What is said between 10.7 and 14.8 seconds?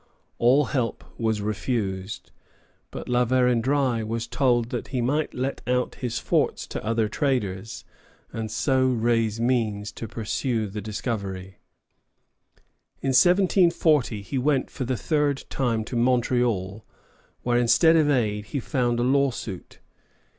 discovery. In 1740 he went